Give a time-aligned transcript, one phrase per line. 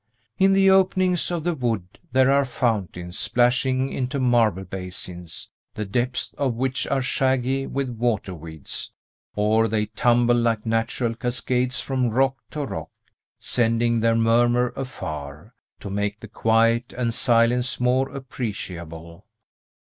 [0.39, 6.33] In the openings of the wood there are fountains plashing into marble basins, the depths
[6.39, 8.93] of which are shaggy with water weeds;
[9.35, 12.89] or they tumble like natural cascades from rock to rock,
[13.37, 19.27] sending their murmur afar, to make the quiet and silence more appreciable.